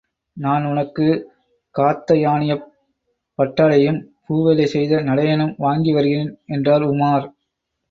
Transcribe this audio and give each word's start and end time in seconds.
நான் 0.37 0.63
உனக்கு 0.65 1.05
காத்தயானியப் 1.75 2.65
பட்டாடையும், 3.39 4.01
பூ 4.25 4.43
வேலை 4.43 4.67
செய்த 4.67 5.01
நடையனும் 5.01 5.55
வாங்கி 5.57 5.93
வருகிறேன் 5.93 6.33
என்றான் 6.47 6.89
உமார். 6.89 7.27